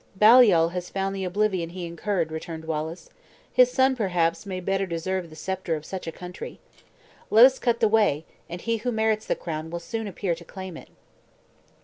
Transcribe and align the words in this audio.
"Baliol 0.15 0.69
has 0.69 0.89
found 0.89 1.15
the 1.15 1.25
oblivion 1.25 1.69
he 1.69 1.85
incurred," 1.85 2.31
returned 2.31 2.65
Wallace; 2.65 3.07
"his 3.53 3.69
son, 3.69 3.95
perhaps, 3.95 4.47
may 4.47 4.59
better 4.59 4.87
deserve 4.87 5.29
the 5.29 5.35
scepter 5.35 5.75
of 5.75 5.85
such 5.85 6.07
a 6.07 6.11
country. 6.11 6.59
Let 7.29 7.45
us 7.45 7.59
cut 7.59 7.81
the 7.81 7.87
way, 7.87 8.25
and 8.49 8.59
he 8.61 8.77
who 8.77 8.91
merits 8.91 9.27
the 9.27 9.35
crown 9.35 9.69
will 9.69 9.79
soon 9.79 10.07
appear 10.07 10.33
to 10.33 10.43
claim 10.43 10.75
it." 10.75 10.89